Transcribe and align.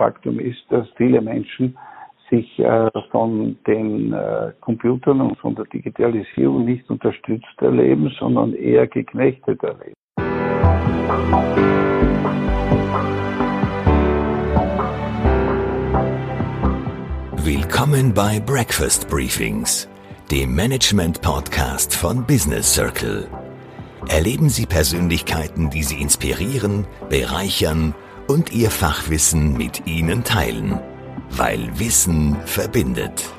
Faktum 0.00 0.40
ist, 0.40 0.64
dass 0.70 0.88
viele 0.96 1.20
Menschen 1.20 1.76
sich 2.30 2.58
äh, 2.58 2.90
von 3.10 3.58
den 3.66 4.14
äh, 4.14 4.52
Computern 4.62 5.20
und 5.20 5.36
von 5.36 5.54
der 5.54 5.66
Digitalisierung 5.66 6.64
nicht 6.64 6.88
unterstützt 6.88 7.60
erleben, 7.60 8.10
sondern 8.18 8.54
eher 8.54 8.86
geknechtet 8.86 9.62
erleben. 9.62 9.92
Willkommen 17.44 18.14
bei 18.14 18.40
Breakfast 18.40 19.10
Briefings, 19.10 19.86
dem 20.30 20.54
Management-Podcast 20.54 21.94
von 21.94 22.24
Business 22.26 22.74
Circle. 22.74 23.28
Erleben 24.08 24.48
Sie 24.48 24.64
Persönlichkeiten, 24.64 25.68
die 25.68 25.82
Sie 25.82 26.00
inspirieren, 26.00 26.86
bereichern 27.10 27.94
und 28.26 28.52
Ihr 28.52 28.70
Fachwissen 28.70 29.56
mit 29.56 29.86
Ihnen 29.86 30.24
teilen. 30.24 30.80
Weil 31.30 31.78
Wissen 31.78 32.36
verbindet. 32.46 33.30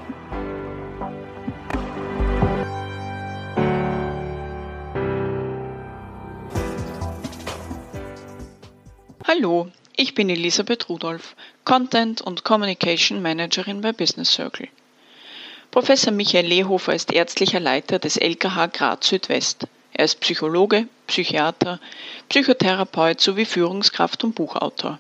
Hallo, 9.26 9.72
ich 9.96 10.14
bin 10.14 10.30
Elisabeth 10.30 10.90
Rudolph, 10.90 11.36
Content 11.64 12.22
und 12.22 12.44
Communication 12.44 13.22
Managerin 13.22 13.82
bei 13.82 13.94
Business 13.94 14.34
Circle. 14.34 14.68
Professor 15.72 16.12
Michael 16.12 16.48
Lehofer 16.48 16.94
ist 16.94 17.14
ärztlicher 17.14 17.62
Leiter 17.62 17.98
des 17.98 18.18
LKH 18.18 18.68
Graz 18.68 19.08
Südwest. 19.08 19.68
Er 19.94 20.06
ist 20.06 20.20
Psychologe, 20.22 20.88
Psychiater, 21.08 21.80
Psychotherapeut 22.30 23.20
sowie 23.20 23.46
Führungskraft 23.46 24.24
und 24.24 24.36
Buchautor. 24.36 25.00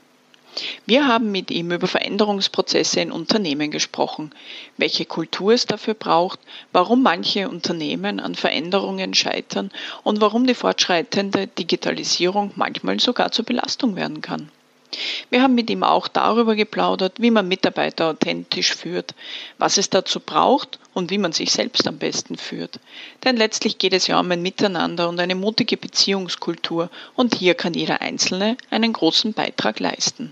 Wir 0.86 1.08
haben 1.08 1.32
mit 1.32 1.50
ihm 1.50 1.72
über 1.72 1.88
Veränderungsprozesse 1.88 3.00
in 3.00 3.12
Unternehmen 3.12 3.72
gesprochen, 3.72 4.32
welche 4.78 5.06
Kultur 5.06 5.54
es 5.54 5.66
dafür 5.66 5.94
braucht, 5.94 6.40
warum 6.74 7.04
manche 7.04 7.48
Unternehmen 7.48 8.20
an 8.20 8.36
Veränderungen 8.36 9.14
scheitern 9.14 9.72
und 10.04 10.20
warum 10.20 10.46
die 10.46 10.54
fortschreitende 10.54 11.48
Digitalisierung 11.48 12.52
manchmal 12.56 13.00
sogar 13.00 13.32
zur 13.32 13.46
Belastung 13.46 13.96
werden 13.96 14.22
kann. 14.22 14.50
Wir 15.30 15.42
haben 15.42 15.56
mit 15.56 15.70
ihm 15.70 15.84
auch 15.84 16.08
darüber 16.08 16.56
geplaudert, 16.56 17.14
wie 17.20 17.32
man 17.32 17.48
Mitarbeiter 17.48 18.10
authentisch 18.10 18.76
führt, 18.76 19.16
was 19.58 19.78
es 19.78 19.90
dazu 19.90 20.20
braucht 20.20 20.80
und 20.94 21.10
wie 21.10 21.18
man 21.18 21.32
sich 21.32 21.52
selbst 21.52 21.88
am 21.88 21.98
besten 21.98 22.38
führt. 22.38 22.80
Denn 23.24 23.38
letztlich 23.38 23.78
geht 23.78 23.94
es 23.94 24.08
ja 24.08 24.20
um 24.20 24.30
ein 24.32 24.42
Miteinander 24.42 25.08
und 25.08 25.20
eine 25.20 25.36
mutige 25.36 25.78
Beziehungskultur 25.78 26.90
und 27.16 27.36
hier 27.36 27.56
kann 27.56 27.74
jeder 27.74 28.02
Einzelne 28.02 28.58
einen 28.70 28.94
großen 28.94 29.34
Beitrag 29.34 29.80
leisten. 29.80 30.32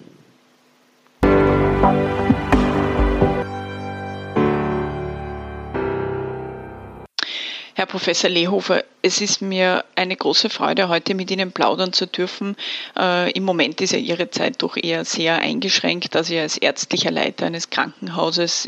Herr 7.79 7.85
Professor 7.85 8.29
Lehofer, 8.29 8.83
es 9.01 9.21
ist 9.21 9.41
mir 9.41 9.85
eine 9.95 10.17
große 10.17 10.49
Freude, 10.49 10.89
heute 10.89 11.15
mit 11.15 11.31
Ihnen 11.31 11.53
plaudern 11.53 11.93
zu 11.93 12.07
dürfen. 12.07 12.57
Äh, 12.97 13.31
Im 13.31 13.45
Moment 13.45 13.79
ist 13.79 13.93
ja 13.93 13.97
Ihre 13.99 14.29
Zeit 14.31 14.61
doch 14.63 14.75
eher 14.75 15.05
sehr 15.05 15.37
eingeschränkt, 15.37 16.13
da 16.13 16.25
Sie 16.25 16.37
als 16.37 16.57
ärztlicher 16.57 17.09
Leiter 17.09 17.45
eines 17.45 17.69
Krankenhauses 17.69 18.67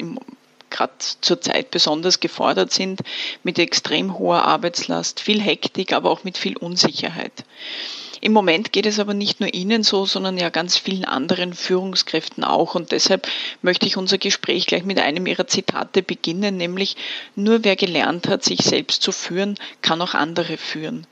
gerade 0.69 0.93
zur 1.19 1.41
Zeit 1.41 1.71
besonders 1.71 2.21
gefordert 2.21 2.71
sind, 2.71 3.01
mit 3.43 3.59
extrem 3.59 4.17
hoher 4.17 4.45
Arbeitslast, 4.45 5.19
viel 5.19 5.41
Hektik, 5.41 5.91
aber 5.91 6.09
auch 6.09 6.23
mit 6.23 6.37
viel 6.37 6.55
Unsicherheit. 6.55 7.43
Im 8.23 8.33
Moment 8.33 8.71
geht 8.71 8.85
es 8.85 8.99
aber 8.99 9.15
nicht 9.15 9.39
nur 9.39 9.51
Ihnen 9.51 9.81
so, 9.81 10.05
sondern 10.05 10.37
ja 10.37 10.49
ganz 10.49 10.77
vielen 10.77 11.05
anderen 11.05 11.53
Führungskräften 11.53 12.43
auch. 12.43 12.75
Und 12.75 12.91
deshalb 12.91 13.27
möchte 13.63 13.87
ich 13.87 13.97
unser 13.97 14.19
Gespräch 14.19 14.67
gleich 14.67 14.85
mit 14.85 14.99
einem 14.99 15.25
Ihrer 15.25 15.47
Zitate 15.47 16.03
beginnen, 16.03 16.55
nämlich 16.55 16.95
nur 17.35 17.63
wer 17.63 17.75
gelernt 17.75 18.27
hat, 18.27 18.43
sich 18.43 18.59
selbst 18.59 19.01
zu 19.01 19.11
führen, 19.11 19.55
kann 19.81 20.01
auch 20.01 20.13
andere 20.13 20.57
führen. 20.57 21.07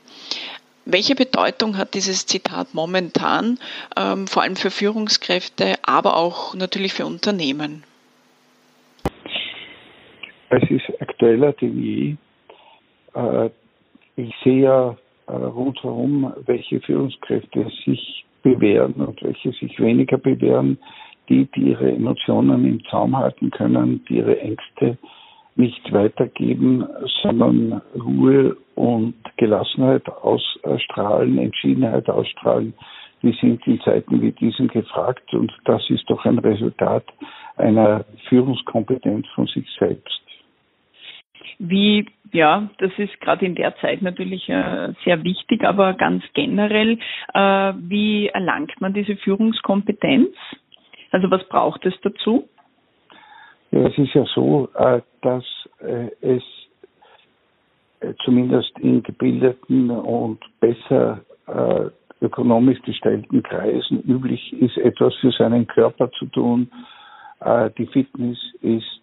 Welche 0.84 1.16
Bedeutung 1.16 1.76
hat 1.76 1.94
dieses 1.94 2.26
Zitat 2.26 2.74
momentan, 2.74 3.58
ähm, 3.96 4.28
vor 4.28 4.42
allem 4.42 4.56
für 4.56 4.70
Führungskräfte, 4.70 5.74
aber 5.82 6.16
auch 6.16 6.54
natürlich 6.54 6.92
für 6.92 7.06
Unternehmen? 7.06 7.82
Es 10.48 10.62
ist 10.70 11.00
aktueller 11.00 11.52
denn 11.54 11.82
je. 11.82 12.16
Äh, 13.14 13.50
ich 14.16 14.34
sehe 14.42 14.62
ja 14.62 14.96
rundherum, 15.30 16.32
welche 16.46 16.80
Führungskräfte 16.80 17.66
sich 17.84 18.24
bewähren 18.42 18.94
und 18.94 19.22
welche 19.22 19.52
sich 19.52 19.78
weniger 19.78 20.18
bewähren, 20.18 20.78
die, 21.28 21.46
die 21.54 21.70
ihre 21.70 21.92
Emotionen 21.92 22.64
im 22.64 22.84
Zaum 22.86 23.16
halten 23.16 23.50
können, 23.50 24.04
die 24.08 24.16
ihre 24.16 24.40
Ängste 24.40 24.98
nicht 25.56 25.92
weitergeben, 25.92 26.86
sondern 27.22 27.82
Ruhe 27.94 28.56
und 28.74 29.14
Gelassenheit 29.36 30.08
ausstrahlen, 30.08 31.38
Entschiedenheit 31.38 32.08
ausstrahlen. 32.08 32.74
Die 33.22 33.36
sind 33.40 33.66
in 33.66 33.80
Zeiten 33.82 34.22
wie 34.22 34.32
diesen 34.32 34.68
gefragt 34.68 35.34
und 35.34 35.52
das 35.66 35.82
ist 35.90 36.08
doch 36.08 36.24
ein 36.24 36.38
Resultat 36.38 37.04
einer 37.56 38.04
Führungskompetenz 38.28 39.26
von 39.34 39.46
sich 39.46 39.66
selbst. 39.78 40.22
Wie, 41.58 42.06
ja, 42.32 42.70
das 42.78 42.92
ist 42.98 43.20
gerade 43.20 43.46
in 43.46 43.54
der 43.54 43.76
Zeit 43.76 44.02
natürlich 44.02 44.48
äh, 44.48 44.92
sehr 45.04 45.22
wichtig, 45.24 45.64
aber 45.64 45.94
ganz 45.94 46.22
generell, 46.34 46.98
äh, 47.34 47.72
wie 47.78 48.28
erlangt 48.28 48.80
man 48.80 48.94
diese 48.94 49.16
Führungskompetenz? 49.16 50.30
Also 51.10 51.30
was 51.30 51.46
braucht 51.48 51.84
es 51.86 51.94
dazu? 52.02 52.48
Ja, 53.70 53.86
es 53.86 53.96
ist 53.98 54.14
ja 54.14 54.24
so, 54.34 54.68
äh, 54.74 55.00
dass 55.22 55.44
äh, 55.80 56.10
es 56.20 56.42
äh, 58.00 58.14
zumindest 58.24 58.76
in 58.80 59.02
gebildeten 59.02 59.90
und 59.90 60.40
besser 60.58 61.20
äh, 61.46 61.90
ökonomisch 62.20 62.80
gestellten 62.82 63.42
Kreisen 63.42 64.02
üblich 64.02 64.52
ist, 64.52 64.76
etwas 64.76 65.14
für 65.16 65.30
seinen 65.32 65.66
Körper 65.66 66.10
zu 66.12 66.26
tun. 66.26 66.70
die 67.78 67.86
Fitness 67.86 68.36
ist 68.60 69.00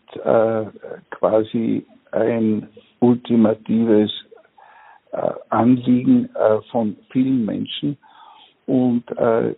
quasi 1.10 1.84
ein 2.12 2.68
ultimatives 3.00 4.12
äh, 5.12 5.32
Anliegen 5.50 6.30
äh, 6.36 6.62
von 6.72 6.96
vielen 7.12 7.46
Menschen. 7.46 7.98
Und 8.66 9.10
äh, 9.18 9.56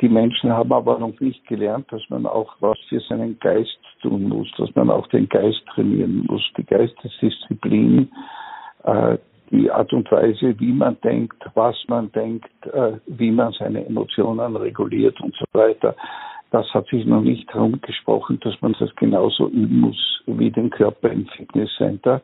die 0.00 0.08
Menschen 0.08 0.52
haben 0.52 0.72
aber 0.72 0.98
noch 0.98 1.18
nicht 1.20 1.46
gelernt, 1.46 1.90
dass 1.90 2.02
man 2.08 2.26
auch 2.26 2.54
was 2.60 2.78
für 2.88 3.00
seinen 3.00 3.38
Geist 3.40 3.78
tun 4.00 4.28
muss, 4.28 4.48
dass 4.56 4.74
man 4.74 4.90
auch 4.90 5.06
den 5.08 5.28
Geist 5.28 5.62
trainieren 5.74 6.26
muss, 6.28 6.42
die 6.56 6.64
Geistesdisziplin, 6.64 8.10
äh, 8.84 9.18
die 9.50 9.70
Art 9.70 9.92
und 9.92 10.10
Weise, 10.12 10.58
wie 10.60 10.72
man 10.72 10.96
denkt, 11.02 11.42
was 11.54 11.76
man 11.88 12.10
denkt, 12.12 12.48
äh, 12.66 12.92
wie 13.06 13.32
man 13.32 13.52
seine 13.52 13.84
Emotionen 13.84 14.56
reguliert 14.56 15.20
und 15.20 15.34
so 15.36 15.44
weiter. 15.52 15.96
Das 16.50 16.66
hat 16.74 16.88
sich 16.88 17.04
noch 17.06 17.22
nicht 17.22 17.52
herumgesprochen, 17.52 18.40
dass 18.40 18.60
man 18.60 18.74
das 18.78 18.94
genauso 18.96 19.48
üben 19.48 19.80
muss 19.80 20.22
wie 20.26 20.50
den 20.50 20.70
Körper 20.70 21.10
im 21.10 21.26
Fitnesscenter. 21.26 22.22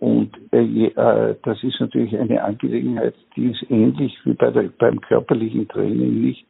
Und 0.00 0.36
äh, 0.52 0.86
äh, 0.86 1.36
das 1.42 1.62
ist 1.62 1.80
natürlich 1.80 2.16
eine 2.18 2.42
Angelegenheit, 2.42 3.14
die 3.36 3.52
ist 3.52 3.70
ähnlich 3.70 4.14
wie 4.24 4.34
bei 4.34 4.50
der, 4.50 4.64
beim 4.78 5.00
körperlichen 5.00 5.66
Training 5.68 6.20
nicht 6.20 6.46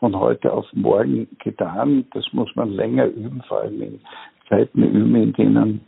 von 0.00 0.18
heute 0.18 0.52
auf 0.52 0.66
morgen 0.72 1.28
getan. 1.38 2.06
Das 2.12 2.24
muss 2.32 2.54
man 2.56 2.72
länger 2.72 3.06
üben, 3.06 3.42
vor 3.46 3.60
allem 3.60 3.80
in 3.80 4.00
Zeiten 4.48 4.82
üben, 4.82 5.14
in 5.14 5.32
denen 5.34 5.80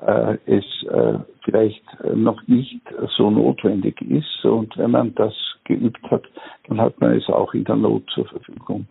äh, 0.00 0.38
es 0.46 0.64
äh, 0.88 1.18
vielleicht 1.44 1.84
noch 2.14 2.46
nicht 2.46 2.80
so 3.16 3.30
notwendig 3.30 4.00
ist. 4.00 4.44
Und 4.44 4.76
wenn 4.78 4.92
man 4.92 5.14
das 5.16 5.34
geübt 5.64 6.02
hat, 6.10 6.22
dann 6.68 6.80
hat 6.80 6.98
man 7.00 7.12
es 7.12 7.28
auch 7.28 7.52
in 7.52 7.64
der 7.64 7.76
Not 7.76 8.08
zur 8.10 8.26
Verfügung. 8.26 8.86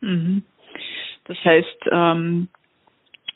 Mhm. 0.00 0.42
Das 1.30 1.38
heißt, 1.44 1.86
ähm, 1.92 2.48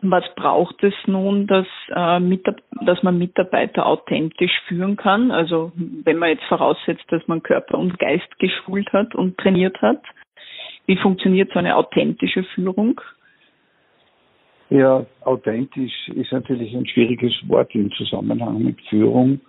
was 0.03 0.25
braucht 0.35 0.83
es 0.83 0.95
nun, 1.07 1.47
dass, 1.47 1.69
äh, 1.91 2.39
dass 2.85 3.03
man 3.05 3.19
Mitarbeiter 3.19 3.87
authentisch 3.87 4.51
führen 4.67 4.97
kann? 4.97 5.31
Also 5.31 5.71
wenn 5.77 6.19
man 6.19 6.31
jetzt 6.31 6.43
voraussetzt, 6.47 7.05
dass 7.11 7.25
man 7.29 7.45
Körper 7.45 7.79
und 7.79 7.97
Geist 8.01 8.37
geschult 8.41 8.93
hat 8.93 9.15
und 9.15 9.39
trainiert 9.39 9.81
hat, 9.81 10.03
wie 10.87 10.97
funktioniert 10.97 11.53
so 11.53 11.61
eine 11.61 11.77
authentische 11.77 12.43
Führung? 12.57 13.01
Ja, 14.71 15.07
authentisch 15.21 16.09
ist 16.09 16.33
natürlich 16.33 16.75
ein 16.75 16.89
schwieriges 16.89 17.33
Wort 17.47 17.73
im 17.77 17.93
Zusammenhang 17.93 18.61
mit 18.61 18.81
Führung, 18.89 19.41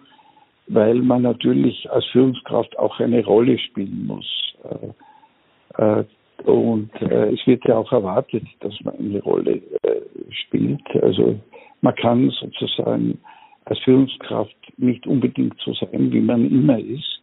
weil 0.68 0.94
man 0.94 1.24
natürlich 1.24 1.90
als 1.90 2.06
Führungskraft 2.12 2.78
auch 2.78 3.00
eine 3.00 3.26
Rolle 3.26 3.58
spielen 3.58 4.06
muss. 4.06 4.56
Äh, 4.64 5.82
äh, 5.82 6.06
und 6.44 6.92
äh, 7.02 7.32
es 7.32 7.46
wird 7.48 7.66
ja 7.66 7.78
auch 7.78 7.92
erwartet, 7.92 8.44
dass 8.60 8.74
man 8.84 8.96
eine 8.98 9.22
Rolle 9.22 9.62
äh, 9.84 10.02
spielt. 10.30 10.84
Also 11.02 11.40
man 11.82 11.96
kann 11.96 12.30
sozusagen 12.30 13.20
als 13.66 13.80
Führungskraft 13.80 14.56
nicht 14.78 15.08
unbedingt 15.08 15.56
so 15.64 15.74
sein, 15.74 16.12
wie 16.12 16.22
man 16.22 16.50
immer 16.50 16.80
ist. 16.80 17.22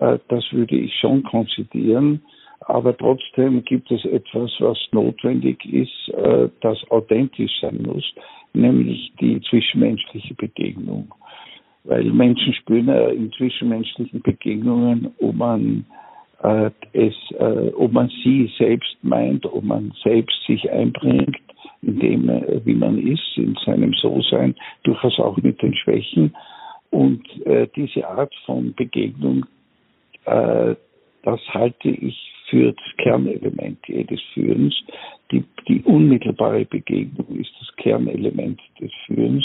Äh, 0.00 0.18
das 0.28 0.44
würde 0.52 0.76
ich 0.76 0.94
schon 1.00 1.22
konzidieren. 1.22 2.22
aber 2.66 2.96
trotzdem 2.96 3.62
gibt 3.64 3.90
es 3.90 4.04
etwas, 4.06 4.50
was 4.58 4.78
notwendig 4.92 5.64
ist, 5.66 6.08
äh, 6.14 6.48
das 6.60 6.78
authentisch 6.90 7.52
sein 7.60 7.82
muss, 7.82 8.04
nämlich 8.54 9.12
die 9.20 9.40
zwischenmenschliche 9.42 10.34
Begegnung. 10.34 11.12
Weil 11.84 12.04
Menschen 12.04 12.54
spüren 12.54 12.88
ja 12.88 13.08
in 13.08 13.30
zwischenmenschlichen 13.32 14.22
Begegnungen, 14.22 15.12
ob 15.20 15.34
man 15.34 15.84
es, 16.92 17.14
äh, 17.38 17.72
ob 17.74 17.92
man 17.92 18.10
sie 18.22 18.50
selbst 18.58 18.96
meint, 19.02 19.46
ob 19.46 19.64
man 19.64 19.92
selbst 20.02 20.36
sich 20.46 20.70
einbringt, 20.70 21.38
in 21.80 21.98
dem, 21.98 22.28
äh, 22.28 22.60
wie 22.64 22.74
man 22.74 22.98
ist, 22.98 23.36
in 23.36 23.56
seinem 23.64 23.92
So-Sein, 23.94 24.54
durchaus 24.82 25.18
auch 25.18 25.36
mit 25.38 25.60
den 25.62 25.74
Schwächen. 25.74 26.34
Und 26.90 27.24
äh, 27.46 27.66
diese 27.74 28.06
Art 28.06 28.34
von 28.46 28.74
Begegnung, 28.74 29.46
äh, 30.26 30.74
das 31.22 31.40
halte 31.48 31.88
ich 31.88 32.30
für 32.50 32.72
das 32.72 32.96
Kernelement 32.98 33.78
jedes 33.86 34.20
Führens. 34.34 34.74
Die, 35.32 35.42
die 35.66 35.82
unmittelbare 35.84 36.66
Begegnung 36.66 37.38
ist 37.38 37.52
das 37.58 37.74
Kernelement 37.76 38.60
des 38.80 38.92
Führens. 39.06 39.44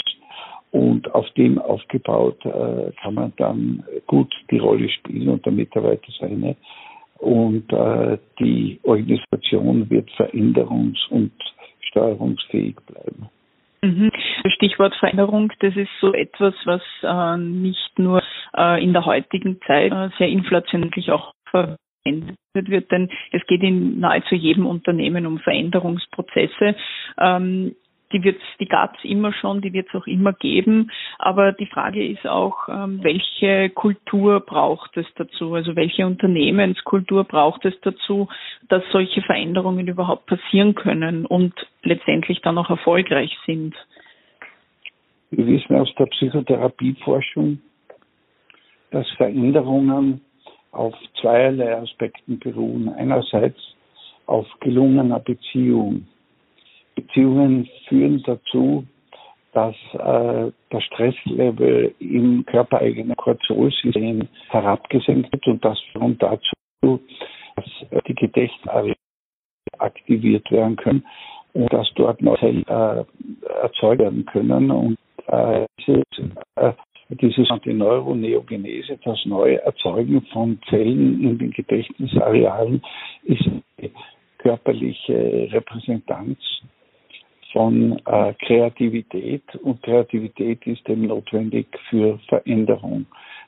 Und 0.70 1.12
auf 1.14 1.28
dem 1.30 1.58
aufgebaut 1.58 2.44
äh, 2.44 2.92
kann 3.02 3.14
man 3.14 3.32
dann 3.38 3.82
gut 4.06 4.32
die 4.50 4.58
Rolle 4.58 4.88
spielen 4.88 5.28
und 5.28 5.44
der 5.44 5.52
Mitarbeiter 5.52 6.12
seine. 6.20 6.56
Und 7.20 7.70
äh, 7.72 8.18
die 8.38 8.80
Organisation 8.82 9.88
wird 9.90 10.08
veränderungs- 10.12 11.08
und 11.10 11.32
steuerungsfähig 11.90 12.76
bleiben. 12.86 13.28
Mhm. 13.82 14.10
Stichwort 14.56 14.94
Veränderung, 14.96 15.52
das 15.60 15.74
ist 15.76 15.90
so 16.00 16.12
etwas, 16.12 16.54
was 16.64 16.82
äh, 17.02 17.38
nicht 17.38 17.98
nur 17.98 18.22
äh, 18.56 18.82
in 18.82 18.92
der 18.92 19.06
heutigen 19.06 19.58
Zeit 19.66 19.92
äh, 19.92 20.10
sehr 20.18 20.28
inflationär 20.28 20.90
auch 21.14 21.32
verwendet 21.50 22.36
wird, 22.54 22.90
denn 22.90 23.08
es 23.32 23.44
geht 23.46 23.62
in 23.62 24.00
nahezu 24.00 24.34
jedem 24.34 24.66
Unternehmen 24.66 25.26
um 25.26 25.38
Veränderungsprozesse. 25.38 26.76
Ähm, 27.18 27.74
die 28.12 28.22
wird's, 28.24 28.42
die 28.58 28.66
gab 28.66 28.96
es 28.96 29.04
immer 29.04 29.32
schon, 29.32 29.60
die 29.60 29.72
wird 29.72 29.88
es 29.88 30.00
auch 30.00 30.06
immer 30.06 30.32
geben. 30.32 30.90
Aber 31.18 31.52
die 31.52 31.66
Frage 31.66 32.06
ist 32.06 32.26
auch, 32.26 32.68
ähm, 32.68 33.00
welche 33.02 33.70
Kultur 33.70 34.40
braucht 34.40 34.96
es 34.96 35.06
dazu? 35.16 35.54
Also 35.54 35.76
welche 35.76 36.06
Unternehmenskultur 36.06 37.24
braucht 37.24 37.64
es 37.64 37.74
dazu, 37.82 38.28
dass 38.68 38.82
solche 38.90 39.22
Veränderungen 39.22 39.86
überhaupt 39.88 40.26
passieren 40.26 40.74
können 40.74 41.26
und 41.26 41.54
letztendlich 41.82 42.40
dann 42.42 42.58
auch 42.58 42.70
erfolgreich 42.70 43.36
sind? 43.46 43.74
Wir 45.30 45.46
wissen 45.46 45.76
aus 45.76 45.92
der 45.96 46.06
Psychotherapieforschung, 46.06 47.60
dass 48.90 49.08
Veränderungen 49.12 50.20
auf 50.72 50.94
zweierlei 51.20 51.76
Aspekten 51.76 52.38
beruhen. 52.38 52.88
Einerseits 52.88 53.58
auf 54.26 54.46
gelungener 54.60 55.20
Beziehung 55.20 56.06
Beziehungen 56.94 57.68
führen 57.88 58.22
dazu, 58.24 58.84
dass 59.52 59.74
äh, 59.94 60.52
der 60.72 60.80
Stresslevel 60.80 61.94
im 61.98 62.44
körpereigenen 62.46 63.16
Cortisolsystem 63.16 64.28
herabgesenkt 64.48 65.32
wird 65.32 65.46
und 65.46 65.64
das 65.64 65.78
führt 65.92 66.22
dazu, 66.22 67.00
dass 67.56 67.66
äh, 67.90 68.00
die 68.06 68.14
Gedächtnisareale 68.14 68.94
aktiviert 69.78 70.50
werden 70.50 70.76
können 70.76 71.04
und 71.52 71.72
dass 71.72 71.90
dort 71.94 72.22
neue 72.22 72.38
Zellen 72.38 72.66
äh, 72.68 73.04
erzeugt 73.62 74.00
werden 74.00 74.24
können 74.26 74.70
und 74.70 74.98
äh, 75.26 75.66
dieses, 75.84 76.04
äh, 76.56 76.72
sogenannte 77.08 77.74
Neuroneogenese, 77.74 78.98
das 79.04 79.18
neue 79.26 79.60
Erzeugen 79.62 80.22
von 80.32 80.60
Zellen 80.68 81.20
in 81.22 81.38
den 81.38 81.50
Gedächtnisarealen, 81.50 82.82
ist 83.24 83.46
eine 83.46 83.90
körperliche 84.38 85.48
Repräsentanz 85.50 86.38
von 87.52 88.00
äh, 88.06 88.34
Kreativität 88.46 89.42
und 89.62 89.82
Kreativität 89.82 90.66
ist 90.66 90.88
eben 90.88 91.06
notwendig 91.06 91.66
für 91.88 92.18
Veränderung. 92.28 93.06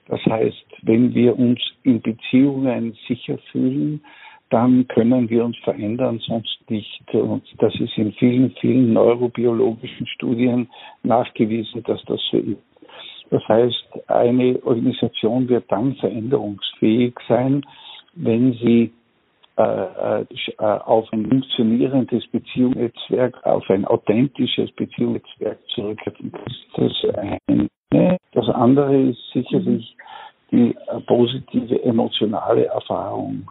Das 0.08 0.20
heißt, 0.26 0.64
wenn 0.82 1.14
wir 1.14 1.38
uns 1.38 1.60
in 1.84 2.00
Beziehungen 2.00 2.96
sicher 3.06 3.38
fühlen, 3.50 4.02
dann 4.50 4.86
können 4.88 5.30
wir 5.30 5.44
uns 5.44 5.56
verändern, 5.58 6.18
sonst 6.26 6.58
nicht. 6.68 7.02
Und 7.14 7.42
das 7.58 7.74
ist 7.80 7.96
in 7.96 8.12
vielen, 8.12 8.50
vielen 8.60 8.92
neurobiologischen 8.92 10.06
Studien 10.06 10.68
nachgewiesen, 11.02 11.82
dass 11.84 12.04
das 12.04 12.20
so 12.30 12.36
ist. 12.36 12.58
Das 13.30 13.42
heißt, 13.48 14.08
eine 14.08 14.62
Organisation 14.62 15.48
wird 15.48 15.64
dann 15.72 15.94
veränderungsfähig 15.94 17.14
sein, 17.26 17.64
wenn 18.14 18.52
sie 18.52 18.92
auf 19.56 21.12
ein 21.12 21.28
funktionierendes 21.28 22.26
Beziehungsnetzwerk, 22.28 23.44
auf 23.44 23.68
ein 23.68 23.84
authentisches 23.84 24.70
Beziehungsnetzwerk 24.72 25.58
zurückgreifen. 25.74 26.32
Das 26.32 26.90
ist 26.90 27.04
das 27.04 27.14
eine. 27.16 27.68
Das 28.32 28.48
andere 28.48 28.96
ist 28.96 29.18
sicherlich 29.32 29.96
die 30.50 30.74
äh, 30.74 31.00
positive 31.06 31.82
emotionale 31.82 32.66
Erfahrung. 32.66 33.50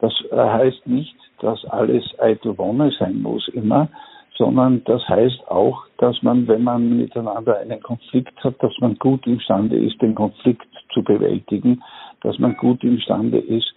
Das 0.00 0.12
heißt 0.32 0.86
nicht, 0.86 1.14
dass 1.40 1.64
alles 1.66 2.04
eitel 2.18 2.56
Wonne 2.58 2.90
sein 2.98 3.22
muss 3.22 3.48
immer, 3.48 3.88
sondern 4.36 4.82
das 4.84 5.06
heißt 5.08 5.48
auch, 5.48 5.84
dass 5.98 6.22
man, 6.22 6.48
wenn 6.48 6.64
man 6.64 6.96
miteinander 6.96 7.58
einen 7.58 7.80
Konflikt 7.80 8.42
hat, 8.42 8.62
dass 8.62 8.72
man 8.80 8.98
gut 8.98 9.26
imstande 9.26 9.76
ist, 9.76 10.00
den 10.02 10.14
Konflikt 10.14 10.66
zu 10.92 11.02
bewältigen, 11.02 11.82
dass 12.22 12.38
man 12.38 12.56
gut 12.56 12.82
imstande 12.82 13.38
ist, 13.38 13.74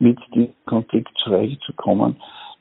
mit 0.00 0.18
dem 0.34 0.48
Konflikt 0.66 1.16
zurechtzukommen. 1.22 2.16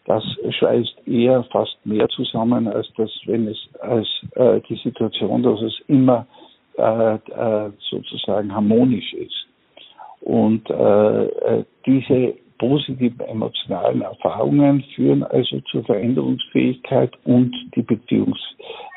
Das 0.05 0.23
schweißt 0.57 1.07
eher 1.07 1.43
fast 1.45 1.77
mehr 1.85 2.07
zusammen, 2.09 2.67
als 2.67 2.87
das, 2.97 3.11
wenn 3.25 3.47
es 3.47 3.57
als 3.81 4.07
äh, 4.35 4.59
die 4.67 4.75
Situation, 4.77 5.43
dass 5.43 5.61
es 5.61 5.79
immer 5.87 6.25
äh, 6.79 7.15
äh, 7.15 7.71
sozusagen 7.89 8.53
harmonisch 8.55 9.13
ist. 9.13 9.47
Und 10.21 10.69
äh, 10.69 11.25
äh, 11.25 11.65
diese 11.85 12.35
positiven 12.57 13.19
emotionalen 13.19 14.01
Erfahrungen 14.01 14.83
führen 14.95 15.23
also 15.23 15.59
zur 15.71 15.83
Veränderungsfähigkeit 15.83 17.11
und 17.25 17.53
die 17.75 17.81
Beziehungs, 17.81 18.39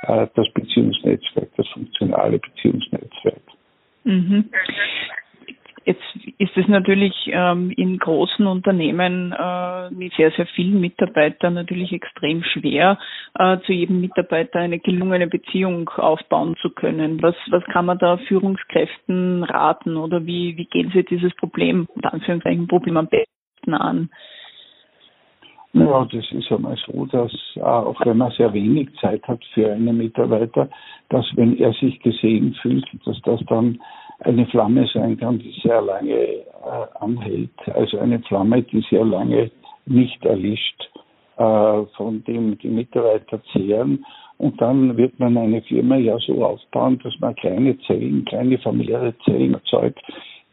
das 0.02 0.48
Beziehungsnetzwerk, 0.52 1.48
das 1.56 1.68
funktionale 1.68 2.40
Beziehungsnetzwerk. 2.40 3.42
Mhm. 4.02 4.50
Jetzt 5.84 6.02
ist 6.38 6.56
es 6.56 6.69
natürlich 6.69 7.12
ähm, 7.26 7.70
in 7.70 7.99
großen 7.99 8.46
Unternehmen 8.46 9.32
äh, 9.32 9.90
mit 9.90 10.12
sehr, 10.14 10.31
sehr 10.32 10.46
vielen 10.46 10.81
Mitarbeitern 10.81 11.55
natürlich 11.55 11.93
extrem 11.93 12.44
schwer, 12.44 12.99
äh, 13.34 13.58
zu 13.67 13.73
jedem 13.73 14.00
Mitarbeiter 14.00 14.61
eine 14.61 14.78
gelungene 14.78 15.26
Beziehung 15.26 15.88
aufbauen 15.90 16.56
zu 16.62 16.71
können. 16.71 17.23
Was, 17.23 17.35
was 17.50 17.64
kann 17.64 17.87
man 17.87 17.99
da 17.99 18.16
Führungskräften 18.16 19.42
raten 19.45 19.97
oder 19.97 20.25
wie, 20.25 20.56
wie 20.56 20.66
gehen 20.66 20.90
Sie 20.95 21.04
dieses 21.04 21.35
Problem, 21.35 21.88
unter 21.95 22.12
Anführungszeichen 22.12 22.68
Problem 22.68 22.97
am 22.97 23.09
besten 23.09 23.75
an? 23.75 24.11
Ja, 25.75 26.04
das 26.04 26.30
ist 26.33 26.52
einmal 26.52 26.76
so, 26.87 27.06
dass 27.06 27.33
äh, 27.56 27.61
auch 27.61 27.99
wenn 28.04 28.18
man 28.18 28.30
sehr 28.33 28.52
wenig 28.52 28.90
Zeit 29.00 29.26
hat 29.26 29.42
für 29.54 29.73
einen 29.73 29.97
Mitarbeiter, 29.97 30.68
dass 31.09 31.25
wenn 31.35 31.56
er 31.56 31.73
sich 31.73 31.99
gesehen 32.00 32.54
fühlt, 32.61 32.87
dass 33.06 33.18
das 33.23 33.40
dann 33.47 33.80
eine 34.25 34.47
Flamme 34.47 34.88
sein 34.93 35.17
kann, 35.19 35.38
die 35.38 35.55
sehr 35.62 35.81
lange 35.83 36.12
äh, 36.12 36.45
anhält. 37.00 37.50
Also 37.75 37.99
eine 37.99 38.21
Flamme, 38.21 38.62
die 38.62 38.85
sehr 38.88 39.05
lange 39.05 39.50
nicht 39.87 40.25
erlischt, 40.25 40.91
äh, 41.37 41.83
von 41.97 42.23
dem 42.26 42.59
die 42.59 42.69
Mitarbeiter 42.69 43.41
zehren. 43.52 44.05
Und 44.38 44.61
dann 44.61 44.97
wird 44.97 45.19
man 45.19 45.37
eine 45.37 45.62
Firma 45.62 45.97
ja 45.97 46.19
so 46.19 46.45
aufbauen, 46.45 46.99
dass 47.02 47.14
man 47.21 47.35
kleine 47.37 47.79
Zellen, 47.81 48.25
kleine 48.25 48.59
familiäre 48.59 49.14
Zellen 49.25 49.55
erzeugt, 49.55 50.02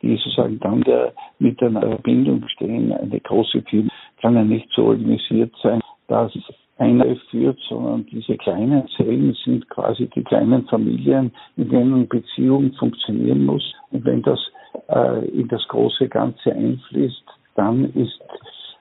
die 0.01 0.15
sozusagen 0.17 0.59
dann 0.59 0.81
der, 0.81 1.13
mit 1.39 1.61
einer 1.61 1.81
Verbindung 1.81 2.47
stehen. 2.49 2.91
Eine 2.91 3.19
große 3.19 3.61
Firma 3.63 3.89
kann 4.21 4.35
ja 4.35 4.43
nicht 4.43 4.69
so 4.75 4.85
organisiert 4.85 5.53
sein, 5.61 5.81
dass 6.07 6.31
einer 6.79 7.15
führt, 7.29 7.59
sondern 7.67 8.05
diese 8.05 8.37
kleinen 8.37 8.87
Zellen 8.95 9.35
sind 9.45 9.69
quasi 9.69 10.07
die 10.15 10.23
kleinen 10.23 10.65
Familien, 10.67 11.31
in 11.57 11.69
denen 11.69 12.07
Beziehung 12.07 12.73
funktionieren 12.73 13.45
muss. 13.45 13.73
Und 13.91 14.05
wenn 14.05 14.21
das 14.21 14.39
äh, 14.87 15.27
in 15.29 15.47
das 15.49 15.65
große 15.67 16.07
Ganze 16.07 16.53
einfließt, 16.53 17.23
dann 17.55 17.85
ist 17.93 18.19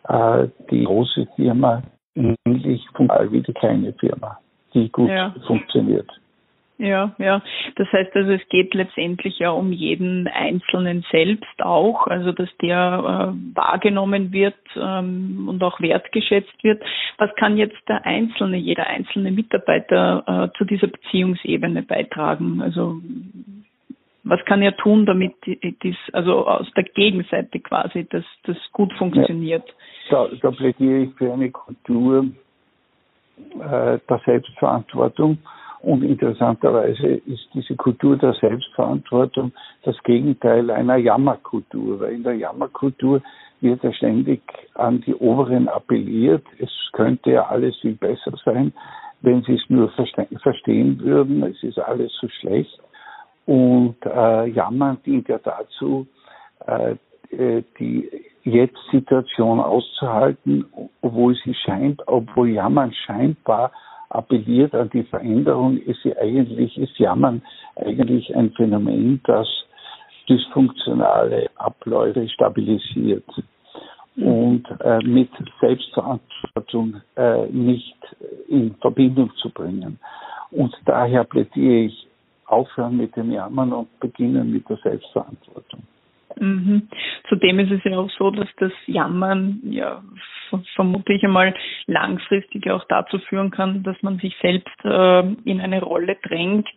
äh, 0.08 0.48
die 0.70 0.84
große 0.84 1.26
Firma 1.36 1.82
ähnlich 2.14 2.86
funktional 2.94 3.30
wie 3.32 3.42
die 3.42 3.52
kleine 3.52 3.92
Firma, 3.94 4.38
die 4.74 4.88
gut 4.90 5.10
ja. 5.10 5.34
funktioniert. 5.46 6.08
Ja, 6.78 7.12
ja. 7.18 7.42
Das 7.74 7.90
heißt 7.92 8.14
also, 8.14 8.30
es 8.30 8.48
geht 8.50 8.72
letztendlich 8.72 9.40
ja 9.40 9.50
um 9.50 9.72
jeden 9.72 10.28
Einzelnen 10.28 11.04
selbst 11.10 11.60
auch, 11.60 12.06
also 12.06 12.30
dass 12.30 12.48
der 12.62 13.34
äh, 13.34 13.56
wahrgenommen 13.56 14.32
wird 14.32 14.54
ähm, 14.76 15.48
und 15.48 15.62
auch 15.64 15.80
wertgeschätzt 15.80 16.62
wird. 16.62 16.80
Was 17.18 17.34
kann 17.34 17.56
jetzt 17.56 17.76
der 17.88 18.06
Einzelne, 18.06 18.58
jeder 18.58 18.86
einzelne 18.86 19.32
Mitarbeiter 19.32 20.22
äh, 20.52 20.56
zu 20.56 20.64
dieser 20.64 20.86
Beziehungsebene 20.86 21.82
beitragen? 21.82 22.62
Also 22.62 23.00
Was 24.22 24.44
kann 24.44 24.62
er 24.62 24.76
tun, 24.76 25.04
damit 25.04 25.34
dies, 25.82 25.96
also 26.12 26.46
aus 26.46 26.70
der 26.76 26.84
Gegenseite 26.84 27.58
quasi, 27.58 28.06
dass 28.08 28.24
das 28.44 28.56
gut 28.72 28.92
funktioniert? 28.92 29.64
Ja, 30.10 30.28
da, 30.28 30.34
da 30.42 30.50
plädiere 30.52 30.98
ich 31.04 31.14
für 31.14 31.32
eine 31.32 31.50
Kultur 31.50 32.26
äh, 33.58 33.98
der 34.08 34.20
Selbstverantwortung. 34.24 35.38
Und 35.80 36.02
interessanterweise 36.02 37.06
ist 37.06 37.48
diese 37.54 37.76
Kultur 37.76 38.16
der 38.16 38.34
Selbstverantwortung 38.34 39.52
das 39.84 39.96
Gegenteil 40.02 40.70
einer 40.70 40.96
Jammerkultur, 40.96 42.00
weil 42.00 42.14
in 42.14 42.24
der 42.24 42.34
Jammerkultur 42.34 43.22
wird 43.60 43.82
ja 43.82 43.92
ständig 43.92 44.42
an 44.74 45.00
die 45.02 45.14
Oberen 45.14 45.68
appelliert. 45.68 46.44
Es 46.58 46.70
könnte 46.92 47.32
ja 47.32 47.46
alles 47.46 47.76
viel 47.80 47.94
besser 47.94 48.32
sein, 48.44 48.72
wenn 49.20 49.42
sie 49.42 49.54
es 49.54 49.64
nur 49.68 49.90
verstehen 49.90 51.00
würden. 51.00 51.42
Es 51.44 51.62
ist 51.62 51.78
alles 51.78 52.12
so 52.20 52.28
schlecht. 52.28 52.78
Und 53.46 53.96
äh, 54.04 54.46
Jammern 54.48 54.98
dient 55.04 55.28
ja 55.28 55.38
dazu, 55.38 56.06
äh, 56.66 56.96
äh 57.30 57.62
die 57.78 58.10
Jetzt-Situation 58.44 59.60
auszuhalten, 59.60 60.66
obwohl 61.02 61.34
sie 61.44 61.54
scheint, 61.54 62.02
obwohl 62.06 62.50
Jammern 62.50 62.92
scheinbar 62.92 63.72
appelliert 64.10 64.74
an 64.74 64.90
die 64.90 65.04
Veränderung, 65.04 65.78
ist 65.78 66.02
sie 66.02 66.16
eigentlich, 66.16 66.76
ist 66.78 66.98
Jammern 66.98 67.42
eigentlich 67.76 68.34
ein 68.34 68.50
Phänomen, 68.52 69.20
das 69.24 69.46
dysfunktionale 70.28 71.50
Abläufe 71.56 72.28
stabilisiert 72.28 73.24
und 74.16 74.64
äh, 74.80 74.98
mit 75.04 75.30
Selbstverantwortung 75.60 77.00
äh, 77.16 77.46
nicht 77.46 77.96
in 78.48 78.74
Verbindung 78.76 79.30
zu 79.36 79.50
bringen. 79.50 79.98
Und 80.50 80.74
daher 80.84 81.24
plädiere 81.24 81.86
ich 81.86 82.08
aufhören 82.46 82.96
mit 82.96 83.14
dem 83.16 83.30
Jammern 83.30 83.72
und 83.72 84.00
beginnen 84.00 84.52
mit 84.52 84.68
der 84.68 84.78
Selbstverantwortung. 84.78 85.82
Mhm. 86.40 86.88
Zudem 87.28 87.58
ist 87.58 87.72
es 87.72 87.84
ja 87.84 87.98
auch 87.98 88.10
so, 88.10 88.30
dass 88.30 88.48
das 88.58 88.72
Jammern 88.86 89.60
ja 89.64 90.02
vermute 90.74 91.12
ich 91.12 91.24
einmal 91.24 91.54
langfristig 91.86 92.70
auch 92.70 92.84
dazu 92.88 93.18
führen 93.18 93.50
kann, 93.50 93.82
dass 93.82 94.00
man 94.02 94.18
sich 94.18 94.34
selbst 94.40 94.84
äh, 94.84 95.20
in 95.44 95.60
eine 95.60 95.82
Rolle 95.82 96.16
drängt, 96.22 96.68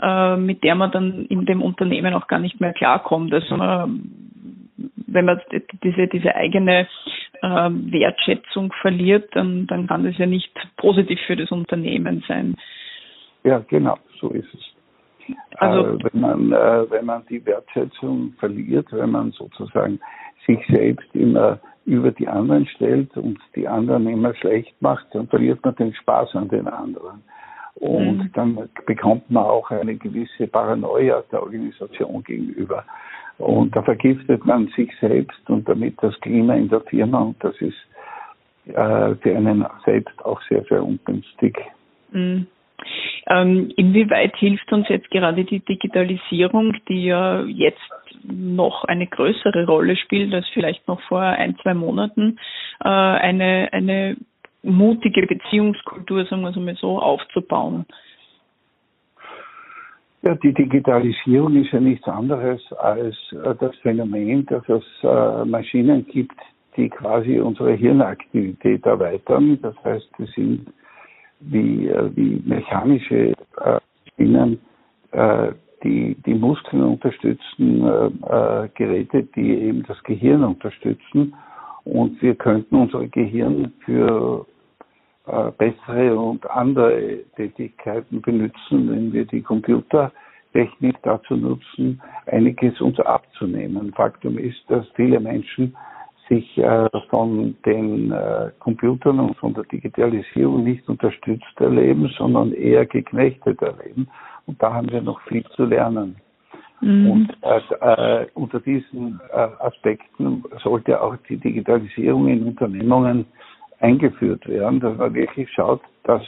äh, 0.00 0.36
mit 0.36 0.64
der 0.64 0.74
man 0.74 0.90
dann 0.90 1.26
in 1.26 1.46
dem 1.46 1.62
Unternehmen 1.62 2.14
auch 2.14 2.26
gar 2.26 2.40
nicht 2.40 2.60
mehr 2.60 2.72
klarkommt. 2.72 3.32
Also 3.32 3.54
äh, 3.54 3.86
wenn 5.06 5.24
man 5.24 5.40
diese, 5.82 6.08
diese 6.08 6.34
eigene 6.34 6.88
äh, 7.42 7.46
Wertschätzung 7.46 8.72
verliert, 8.80 9.28
dann, 9.32 9.66
dann 9.66 9.86
kann 9.86 10.04
das 10.04 10.18
ja 10.18 10.26
nicht 10.26 10.52
positiv 10.76 11.20
für 11.26 11.36
das 11.36 11.50
Unternehmen 11.50 12.24
sein. 12.26 12.56
Ja, 13.44 13.58
genau, 13.68 13.98
so 14.20 14.30
ist 14.30 14.52
es. 14.54 14.74
Also, 15.56 15.96
äh, 15.96 15.98
wenn 16.02 16.20
man 16.20 16.52
äh, 16.52 16.90
wenn 16.90 17.06
man 17.06 17.22
die 17.28 17.44
Wertschätzung 17.44 18.34
verliert, 18.38 18.86
wenn 18.90 19.10
man 19.10 19.32
sozusagen 19.32 20.00
sich 20.46 20.58
selbst 20.68 21.14
immer 21.14 21.58
über 21.86 22.10
die 22.10 22.28
anderen 22.28 22.66
stellt 22.66 23.16
und 23.16 23.38
die 23.54 23.68
anderen 23.68 24.06
immer 24.08 24.34
schlecht 24.34 24.74
macht, 24.80 25.06
dann 25.12 25.28
verliert 25.28 25.64
man 25.64 25.74
den 25.76 25.94
Spaß 25.94 26.34
an 26.34 26.48
den 26.48 26.66
anderen. 26.66 27.22
Und 27.74 28.18
mhm. 28.18 28.30
dann 28.34 28.68
bekommt 28.86 29.30
man 29.30 29.44
auch 29.44 29.70
eine 29.70 29.96
gewisse 29.96 30.46
Paranoia 30.46 31.22
der 31.30 31.42
Organisation 31.42 32.22
gegenüber. 32.22 32.84
Und 33.38 33.74
da 33.74 33.82
vergiftet 33.82 34.46
man 34.46 34.68
sich 34.76 34.90
selbst 35.00 35.50
und 35.50 35.68
damit 35.68 35.96
das 36.00 36.18
Klima 36.20 36.54
in 36.54 36.68
der 36.68 36.80
Firma 36.82 37.20
und 37.20 37.42
das 37.42 37.54
ist 37.60 37.76
äh, 38.66 39.14
für 39.16 39.36
einen 39.36 39.66
selbst 39.84 40.24
auch 40.24 40.40
sehr, 40.48 40.62
sehr 40.64 40.84
ungünstig. 40.84 41.58
Mhm. 42.12 42.46
Ähm, 43.26 43.72
inwieweit 43.76 44.36
hilft 44.36 44.70
uns 44.72 44.88
jetzt 44.88 45.10
gerade 45.10 45.44
die 45.44 45.60
Digitalisierung, 45.60 46.76
die 46.88 47.06
ja 47.06 47.42
jetzt 47.44 47.80
noch 48.22 48.84
eine 48.84 49.06
größere 49.06 49.66
Rolle 49.66 49.96
spielt 49.96 50.34
als 50.34 50.46
vielleicht 50.48 50.86
noch 50.88 51.00
vor 51.02 51.22
ein, 51.22 51.56
zwei 51.62 51.74
Monaten, 51.74 52.38
äh, 52.82 52.88
eine, 52.88 53.68
eine 53.72 54.16
mutige 54.62 55.26
Beziehungskultur, 55.26 56.24
sagen 56.26 56.42
wir 56.42 56.50
es 56.50 56.56
mal 56.56 56.76
so, 56.76 56.98
aufzubauen? 56.98 57.86
Ja, 60.22 60.34
die 60.36 60.54
Digitalisierung 60.54 61.54
ist 61.56 61.72
ja 61.72 61.80
nichts 61.80 62.08
anderes 62.08 62.60
als 62.72 63.14
äh, 63.32 63.54
das 63.60 63.76
Phänomen, 63.82 64.46
dass 64.46 64.66
es 64.68 64.84
äh, 65.02 65.44
Maschinen 65.44 66.06
gibt, 66.06 66.38
die 66.76 66.88
quasi 66.88 67.38
unsere 67.38 67.74
Hirnaktivität 67.74 68.86
erweitern. 68.86 69.58
Das 69.60 69.74
heißt, 69.84 70.08
es 70.18 70.32
sind 70.32 70.72
wie, 71.50 71.88
äh, 71.88 72.10
wie 72.14 72.42
mechanische 72.44 73.34
Maschinen, 74.18 74.58
die 75.84 76.16
die 76.26 76.34
Muskeln 76.34 76.82
unterstützen, 76.82 77.82
Geräte, 78.74 79.22
die 79.36 79.54
eben 79.54 79.84
das 79.86 80.02
Gehirn 80.02 80.42
unterstützen. 80.42 81.34
Und 81.84 82.20
wir 82.20 82.34
könnten 82.34 82.74
unser 82.74 83.06
Gehirn 83.06 83.72
für 83.84 84.44
äh, 85.26 85.50
bessere 85.56 86.18
und 86.18 86.50
andere 86.50 87.20
Tätigkeiten 87.36 88.20
benutzen, 88.20 88.90
wenn 88.90 89.10
wir 89.10 89.24
die 89.24 89.40
Computertechnik 89.40 90.96
dazu 91.02 91.34
nutzen, 91.34 91.98
einiges 92.26 92.78
uns 92.82 93.00
abzunehmen. 93.00 93.94
Faktum 93.94 94.36
ist, 94.36 94.62
dass 94.68 94.86
viele 94.94 95.18
Menschen 95.20 95.74
sich 96.28 96.56
äh, 96.58 96.88
von 97.10 97.56
den 97.64 98.12
äh, 98.12 98.50
Computern 98.58 99.20
und 99.20 99.36
von 99.36 99.54
der 99.54 99.64
Digitalisierung 99.64 100.64
nicht 100.64 100.88
unterstützt 100.88 101.60
erleben, 101.60 102.10
sondern 102.16 102.52
eher 102.52 102.86
geknechtet 102.86 103.60
erleben. 103.60 104.08
Und 104.46 104.62
da 104.62 104.72
haben 104.72 104.90
wir 104.90 105.02
noch 105.02 105.20
viel 105.22 105.44
zu 105.56 105.64
lernen. 105.64 106.16
Mhm. 106.80 107.10
Und 107.10 107.36
äh, 107.42 108.26
unter 108.34 108.60
diesen 108.60 109.20
äh, 109.32 109.48
Aspekten 109.60 110.44
sollte 110.62 111.00
auch 111.00 111.16
die 111.28 111.36
Digitalisierung 111.36 112.28
in 112.28 112.44
Unternehmungen 112.44 113.26
eingeführt 113.80 114.46
werden, 114.48 114.80
dass 114.80 114.96
man 114.96 115.14
wirklich 115.14 115.50
schaut, 115.52 115.82
dass 116.04 116.22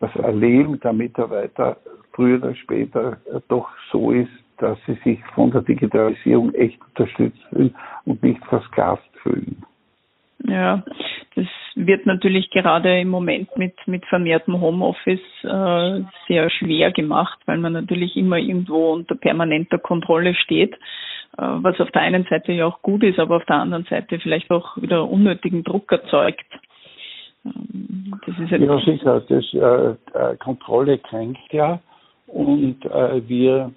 das 0.00 0.14
Erleben 0.16 0.80
der 0.80 0.92
Mitarbeiter 0.92 1.76
früher 2.12 2.38
oder 2.38 2.54
später 2.54 3.16
doch 3.48 3.68
so 3.90 4.10
ist, 4.10 4.30
dass 4.58 4.78
sie 4.86 4.94
sich 5.04 5.18
von 5.34 5.50
der 5.50 5.62
Digitalisierung 5.62 6.54
echt 6.54 6.78
unterstützt 6.80 7.42
fühlen 7.50 7.74
und 8.04 8.22
nicht 8.22 8.44
versklavt 8.46 9.08
fühlen. 9.22 9.64
Ja, 10.48 10.82
das 11.36 11.46
wird 11.76 12.04
natürlich 12.06 12.50
gerade 12.50 13.00
im 13.00 13.08
Moment 13.08 13.56
mit, 13.56 13.74
mit 13.86 14.04
vermehrtem 14.06 14.60
Homeoffice 14.60 15.20
äh, 15.44 16.00
sehr 16.26 16.50
schwer 16.50 16.90
gemacht, 16.90 17.38
weil 17.46 17.58
man 17.58 17.72
natürlich 17.72 18.16
immer 18.16 18.38
irgendwo 18.38 18.92
unter 18.92 19.14
permanenter 19.14 19.78
Kontrolle 19.78 20.34
steht, 20.34 20.74
äh, 20.74 20.78
was 21.38 21.80
auf 21.80 21.90
der 21.92 22.02
einen 22.02 22.24
Seite 22.24 22.52
ja 22.52 22.66
auch 22.66 22.82
gut 22.82 23.04
ist, 23.04 23.18
aber 23.18 23.36
auf 23.36 23.44
der 23.44 23.56
anderen 23.56 23.84
Seite 23.84 24.18
vielleicht 24.18 24.50
auch 24.50 24.76
wieder 24.76 25.08
unnötigen 25.08 25.62
Druck 25.62 25.90
erzeugt. 25.92 26.46
Ähm, 27.44 28.20
das 28.26 28.38
ist 28.38 28.50
ja, 28.50 28.78
sicher. 28.80 29.20
Das, 29.28 29.54
äh, 29.54 30.18
äh, 30.18 30.36
Kontrolle 30.38 30.98
kränkt 30.98 31.52
ja 31.52 31.80
und 32.26 32.84
äh, 32.84 33.28
wir, 33.28 33.72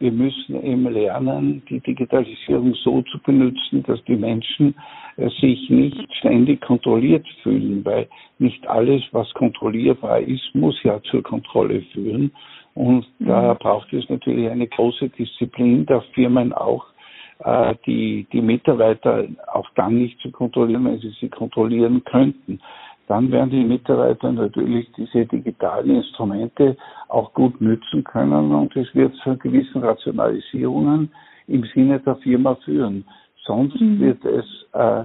wir 0.00 0.12
müssen 0.12 0.62
eben 0.64 0.90
lernen, 0.90 1.62
die 1.68 1.78
Digitalisierung 1.80 2.74
so 2.74 3.02
zu 3.02 3.18
benutzen, 3.18 3.82
dass 3.86 4.02
die 4.04 4.16
Menschen 4.16 4.74
äh, 5.16 5.28
sich 5.40 5.68
nicht 5.68 6.12
ständig 6.16 6.62
kontrolliert 6.62 7.26
fühlen, 7.42 7.84
weil 7.84 8.08
nicht 8.38 8.66
alles, 8.66 9.02
was 9.12 9.32
kontrollierbar 9.34 10.20
ist, 10.20 10.54
muss 10.54 10.82
ja 10.82 11.00
zur 11.02 11.22
Kontrolle 11.22 11.82
führen. 11.92 12.32
Und 12.74 13.06
mhm. 13.18 13.26
da 13.26 13.54
braucht 13.54 13.92
es 13.92 14.08
natürlich 14.08 14.48
eine 14.48 14.66
große 14.66 15.10
Disziplin 15.10 15.84
der 15.84 16.00
Firmen 16.14 16.54
auch, 16.54 16.86
äh, 17.44 17.74
die, 17.84 18.26
die 18.32 18.40
Mitarbeiter 18.40 19.26
auch 19.52 19.68
dann 19.76 19.98
nicht 19.98 20.18
zu 20.20 20.30
kontrollieren, 20.30 20.86
wenn 20.86 20.98
sie 20.98 21.14
sie 21.20 21.28
kontrollieren 21.28 22.02
könnten 22.04 22.58
dann 23.10 23.32
werden 23.32 23.50
die 23.50 23.64
Mitarbeiter 23.64 24.30
natürlich 24.30 24.88
diese 24.96 25.26
digitalen 25.26 25.96
Instrumente 25.96 26.76
auch 27.08 27.34
gut 27.34 27.60
nützen 27.60 28.04
können 28.04 28.54
und 28.54 28.76
es 28.76 28.94
wird 28.94 29.12
zu 29.16 29.36
gewissen 29.36 29.82
Rationalisierungen 29.82 31.10
im 31.48 31.64
Sinne 31.74 31.98
der 31.98 32.14
Firma 32.16 32.54
führen. 32.64 33.04
Sonst 33.44 33.80
mhm. 33.80 33.98
wird 33.98 34.24
es 34.24 34.44
äh, 34.74 35.00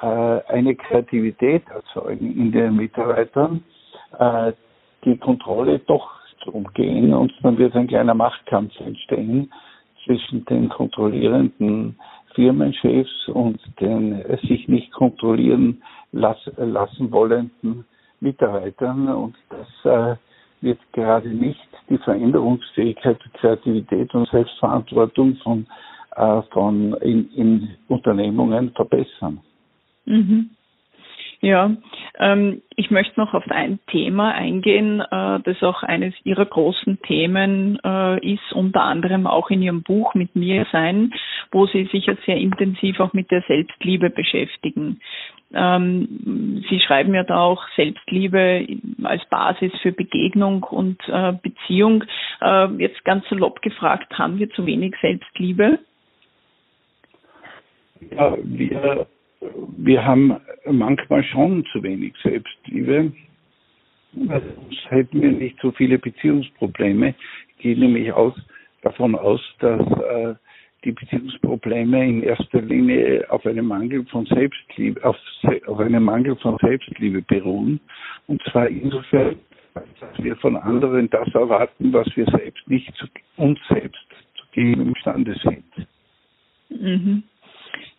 äh, 0.00 0.40
eine 0.46 0.76
Kreativität 0.76 1.64
erzeugen 1.68 2.32
in 2.36 2.52
den 2.52 2.76
Mitarbeitern, 2.76 3.64
äh, 4.20 4.52
die 5.04 5.18
Kontrolle 5.18 5.80
doch 5.80 6.08
zu 6.44 6.52
umgehen 6.52 7.12
und 7.12 7.32
dann 7.42 7.58
wird 7.58 7.74
ein 7.74 7.88
kleiner 7.88 8.14
Machtkampf 8.14 8.78
entstehen 8.78 9.50
zwischen 10.04 10.44
den 10.44 10.68
kontrollierenden 10.68 11.98
Firmenchefs 12.36 13.26
und 13.26 13.58
den 13.80 14.22
sich 14.42 14.68
nicht 14.68 14.92
kontrollieren 14.92 15.82
lassen 16.12 17.12
wollenden 17.12 17.84
Mitarbeitern. 18.20 19.08
Und 19.08 19.36
das 19.50 19.68
äh, 19.84 20.16
wird 20.60 20.78
gerade 20.92 21.28
nicht 21.28 21.68
die 21.88 21.98
Veränderungsfähigkeit, 21.98 23.18
Kreativität 23.34 24.14
und 24.14 24.28
Selbstverantwortung 24.28 25.36
von, 25.36 25.66
äh, 26.16 26.42
von 26.52 26.94
in, 27.02 27.30
in 27.32 27.68
Unternehmungen 27.88 28.70
verbessern. 28.72 29.40
Mhm. 30.04 30.50
Ja, 31.40 31.70
ähm, 32.18 32.62
ich 32.76 32.90
möchte 32.90 33.20
noch 33.20 33.34
auf 33.34 33.44
ein 33.50 33.78
Thema 33.88 34.32
eingehen, 34.32 35.00
äh, 35.00 35.40
das 35.40 35.62
auch 35.62 35.82
eines 35.82 36.14
Ihrer 36.24 36.46
großen 36.46 37.00
Themen 37.02 37.78
äh, 37.84 38.34
ist, 38.34 38.52
unter 38.52 38.82
anderem 38.82 39.26
auch 39.26 39.50
in 39.50 39.62
Ihrem 39.62 39.82
Buch 39.82 40.14
mit 40.14 40.34
mir 40.34 40.66
sein, 40.72 41.12
wo 41.52 41.66
Sie 41.66 41.84
sich 41.92 42.06
jetzt 42.06 42.24
sehr 42.24 42.38
intensiv 42.38 43.00
auch 43.00 43.12
mit 43.12 43.30
der 43.30 43.42
Selbstliebe 43.42 44.08
beschäftigen. 44.10 45.00
Ähm, 45.52 46.64
Sie 46.68 46.80
schreiben 46.80 47.14
ja 47.14 47.22
da 47.22 47.40
auch 47.40 47.62
Selbstliebe 47.76 48.66
als 49.04 49.24
Basis 49.26 49.72
für 49.82 49.92
Begegnung 49.92 50.62
und 50.64 50.98
äh, 51.08 51.34
Beziehung. 51.40 52.04
Äh, 52.40 52.66
jetzt 52.78 53.04
ganz 53.04 53.28
salopp 53.28 53.62
gefragt, 53.62 54.18
haben 54.18 54.38
wir 54.38 54.50
zu 54.50 54.66
wenig 54.66 54.94
Selbstliebe? 55.00 55.78
Ja, 58.10 58.36
wir 58.42 59.06
wir 59.76 60.04
haben 60.04 60.36
manchmal 60.64 61.24
schon 61.24 61.64
zu 61.72 61.82
wenig 61.82 62.14
Selbstliebe. 62.22 63.12
Sonst 64.14 64.90
hätten 64.90 65.20
wir 65.20 65.32
nicht 65.32 65.58
so 65.60 65.72
viele 65.72 65.98
Beziehungsprobleme. 65.98 67.14
Ich 67.50 67.62
gehe 67.62 67.78
nämlich 67.78 68.12
aus, 68.12 68.34
davon 68.82 69.14
aus, 69.14 69.40
dass 69.58 69.80
äh, 69.80 70.34
die 70.84 70.92
Beziehungsprobleme 70.92 72.08
in 72.08 72.22
erster 72.22 72.62
Linie 72.62 73.26
auf 73.28 73.44
einem 73.44 73.66
Mangel 73.66 74.06
von 74.06 74.24
Selbstliebe, 74.26 75.04
auf, 75.04 75.16
auf 75.66 75.78
einem 75.80 76.04
Mangel 76.04 76.36
von 76.36 76.56
Selbstliebe 76.58 77.22
beruhen. 77.22 77.80
Und 78.26 78.42
zwar 78.50 78.68
insofern, 78.68 79.36
dass 79.74 80.24
wir 80.24 80.36
von 80.36 80.56
anderen 80.56 81.10
das 81.10 81.28
erwarten, 81.34 81.92
was 81.92 82.06
wir 82.16 82.26
selbst 82.26 82.66
nicht 82.68 82.94
zu 82.96 83.06
uns 83.36 83.58
selbst 83.68 84.06
zu 84.36 84.44
geben 84.52 84.88
imstande 84.88 85.34
sind. 85.42 85.88
Mhm 86.70 87.22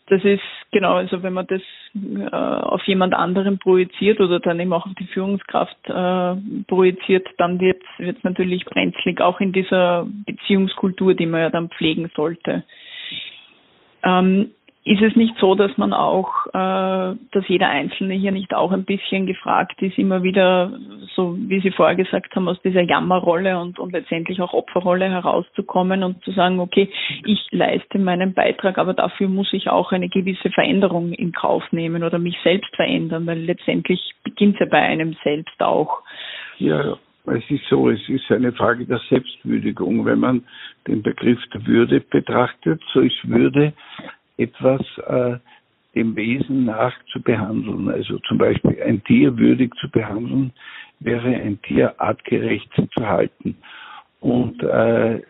das 0.08 0.24
ist 0.24 0.42
genau, 0.72 0.96
also 0.96 1.22
wenn 1.22 1.34
man 1.34 1.48
das 1.48 1.62
äh, 1.96 2.30
auf 2.34 2.82
jemand 2.84 3.14
anderen 3.14 3.60
projiziert 3.60 4.20
oder 4.20 4.40
dann 4.40 4.60
eben 4.60 4.72
auch 4.72 4.86
auf 4.86 4.94
die 4.96 5.08
Führungskraft 5.08 5.78
äh, 5.86 6.36
projiziert, 6.68 7.28
dann 7.38 7.60
wird 7.60 7.84
es 8.00 8.24
natürlich 8.24 8.66
brenzlig, 8.66 9.20
auch 9.20 9.40
in 9.42 9.52
dieser 9.52 10.08
Beziehungskultur, 10.26 11.14
die 11.14 11.26
man 11.26 11.42
ja 11.42 11.50
dann 11.50 11.70
pflegen 11.70 12.10
sollte. 12.16 12.64
Ähm, 14.04 14.52
ist 14.88 15.02
es 15.02 15.16
nicht 15.18 15.36
so, 15.38 15.54
dass 15.54 15.78
man 15.78 15.92
auch, 15.92 16.48
äh, 16.48 17.16
dass 17.32 17.48
jeder 17.48 17.70
Einzelne 17.70 18.14
hier 18.14 18.32
nicht 18.32 18.54
auch 18.54 18.72
ein 18.72 18.86
bisschen 18.86 19.26
gefragt 19.26 19.82
ist, 19.82 19.98
immer 19.98 20.24
wieder, 20.24 20.80
so 21.14 21.36
wie 21.38 21.60
Sie 21.60 21.72
vorher 21.72 21.96
gesagt 21.96 22.34
haben, 22.36 22.48
aus 22.48 22.62
dieser 22.62 22.84
Jammerrolle 22.84 23.60
und, 23.60 23.80
und 23.80 23.92
letztendlich 23.92 24.40
auch 24.40 24.54
Opferrolle 24.54 25.10
herauszukommen 25.10 26.04
und 26.04 26.24
zu 26.24 26.32
sagen, 26.32 26.62
okay, 26.62 26.90
ich 27.26 27.46
leiste 27.52 28.00
meinen 28.00 28.34
Beitrag, 28.34 28.78
aber 28.78 28.94
dafür 28.94 29.28
muss 29.28 29.52
ich 29.52 29.70
auch 29.70 29.92
eine 29.92 30.08
gewisse 30.08 30.50
Veränderung 30.52 31.12
in 31.12 31.34
Kauf 31.34 31.64
nehmen 31.72 32.04
oder 32.04 32.18
mich 32.18 32.38
selbst 32.44 32.74
verändern, 32.76 33.28
weil 33.28 33.40
letztendlich 33.40 34.14
beginnt 34.24 34.56
es 34.56 34.62
ja 34.62 34.66
bei 34.68 34.80
einem 34.80 35.18
selbst 35.22 35.62
auch. 35.62 36.02
Ja, 36.60 36.98
es 37.26 37.44
ist 37.50 37.66
so, 37.70 37.90
es 37.90 38.08
ist 38.08 38.32
eine 38.32 38.54
Frage 38.54 38.86
der 38.86 39.02
Selbstwürdigung. 39.10 40.06
Wenn 40.06 40.20
man 40.20 40.46
den 40.88 41.02
Begriff 41.02 41.40
der 41.54 41.66
Würde 41.68 42.00
betrachtet, 42.00 42.82
so 42.94 43.02
ist 43.02 43.28
Würde 43.28 43.74
etwas 44.38 44.82
äh, 45.08 45.38
dem 45.96 46.16
Wesen 46.16 46.66
nach 46.66 46.94
zu 47.12 47.22
behandeln. 47.22 47.90
Also 47.90 48.20
zum 48.20 48.38
Beispiel 48.38 48.82
ein 48.84 49.04
Tier 49.04 49.38
würdig 49.38 49.74
zu 49.76 49.90
behandeln, 49.90 50.52
wäre 51.00 51.28
ein 51.28 51.62
Tier 51.62 52.00
artgerecht 52.00 52.70
zu 52.76 53.08
halten. 53.08 53.58
Und 54.20 54.62
äh, 54.64 55.22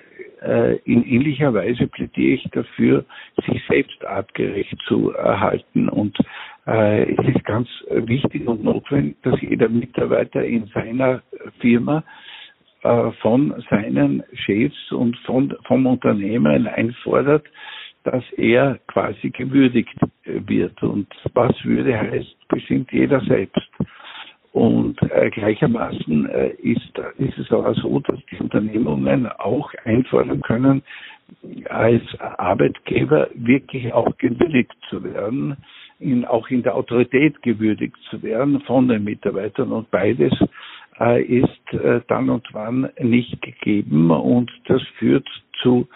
äh, 0.41 0.77
in 0.85 1.03
ähnlicher 1.03 1.53
Weise 1.53 1.87
plädiere 1.87 2.35
ich 2.35 2.49
dafür, 2.51 3.05
sich 3.45 3.61
selbst 3.67 4.05
artgerecht 4.05 4.77
zu 4.87 5.11
erhalten. 5.11 5.89
Und 5.89 6.17
äh, 6.65 7.11
es 7.13 7.35
ist 7.35 7.43
ganz 7.45 7.67
wichtig 7.89 8.47
und 8.47 8.63
notwendig, 8.63 9.17
dass 9.23 9.39
jeder 9.41 9.69
Mitarbeiter 9.69 10.43
in 10.43 10.67
seiner 10.67 11.21
Firma 11.59 12.03
äh, 12.83 13.11
von 13.21 13.63
seinen 13.69 14.23
Chefs 14.33 14.91
und 14.91 15.17
von, 15.19 15.55
vom 15.65 15.85
Unternehmen 15.85 16.67
einfordert, 16.67 17.45
dass 18.07 18.23
er 18.37 18.79
quasi 18.87 19.31
gewürdigt 19.31 19.99
wird. 20.23 20.81
Und 20.81 21.07
was 21.33 21.53
Würde 21.65 21.99
heißt, 21.99 22.47
bestimmt 22.47 22.91
jeder 22.93 23.19
selbst. 23.21 23.69
Und 24.53 24.95
äh, 25.11 25.29
gleichermaßen 25.29 26.29
äh, 26.29 26.47
ist, 26.61 26.97
ist 27.17 27.37
es 27.37 27.51
aber 27.51 27.73
so, 27.75 27.99
dass 27.99 28.17
die 28.31 28.37
Unternehmungen 28.37 29.27
auch 29.27 29.71
einfordern 29.83 30.41
können, 30.41 30.83
als 31.69 32.01
Arbeitgeber 32.19 33.27
wirklich 33.35 33.93
auch 33.93 34.17
gewürdigt 34.17 34.73
zu 34.89 35.03
werden, 35.03 35.57
in, 35.99 36.23
auch 36.23 36.49
in 36.49 36.63
der 36.63 36.75
Autorität 36.75 37.41
gewürdigt 37.43 37.97
zu 38.09 38.23
werden 38.23 38.61
von 38.61 38.87
den 38.87 39.03
Mitarbeitern. 39.03 39.73
Und 39.73 39.91
beides 39.91 40.33
äh, 40.99 41.21
ist 41.21 41.73
äh, 41.73 41.99
dann 42.07 42.29
und 42.29 42.47
wann 42.53 42.89
nicht 42.99 43.41
gegeben 43.41 44.11
und 44.11 44.49
das 44.67 44.81
führt 44.97 45.27
zu 45.61 45.87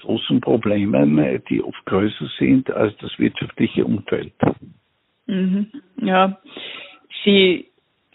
großen 0.00 0.40
Problemen, 0.40 1.42
die 1.48 1.62
oft 1.62 1.84
größer 1.86 2.26
sind 2.38 2.70
als 2.70 2.96
das 2.98 3.18
wirtschaftliche 3.18 3.84
Umfeld. 3.84 4.32
Mhm. 5.26 5.66
Ja, 6.02 6.38
Sie 7.24 7.66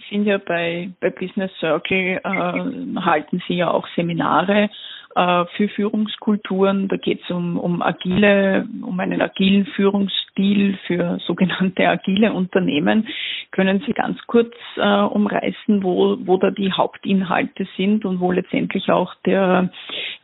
sind 0.10 0.26
ja 0.26 0.38
bei, 0.38 0.91
bei 1.00 1.10
Business 1.10 1.52
Circle, 1.60 2.19
äh, 2.24 3.00
halten 3.02 3.41
Sie 3.48 3.56
ja 3.56 3.71
auch 3.71 3.88
Seminare 3.95 4.69
äh, 5.15 5.45
für 5.56 5.69
Führungskulturen. 5.69 6.88
Da 6.88 6.98
geht 6.98 7.21
es 7.24 7.30
um, 7.30 7.58
um 7.58 7.82
agile, 7.82 8.67
um 8.82 9.00
einen 9.00 9.21
agilen 9.21 9.65
Führungsstil 9.65 10.78
für 10.86 11.19
sogenannte 11.26 11.88
agile 11.88 12.34
Unternehmen. 12.34 13.08
Können 13.52 13.82
Sie 13.86 13.93
ganz 13.93 14.19
kurz 14.28 14.54
äh, 14.76 15.02
umreißen, 15.02 15.84
wo, 15.84 16.17
wo 16.26 16.38
da 16.38 16.52
die 16.52 16.71
Hauptinhalte 16.71 17.67
sind 17.78 18.06
und 18.06 18.19
wo 18.19 18.32
letztendlich 18.32 18.91
auch 18.91 19.15
der 19.26 19.69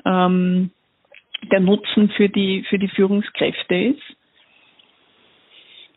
ähm, 0.06 0.72
der 1.52 1.60
Nutzen 1.60 2.10
für 2.10 2.30
die, 2.30 2.64
für 2.70 2.78
die 2.78 2.88
Führungskräfte 2.90 3.76
ist? 3.76 4.02